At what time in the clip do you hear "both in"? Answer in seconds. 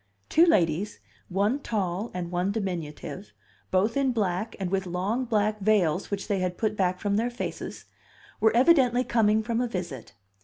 3.69-4.11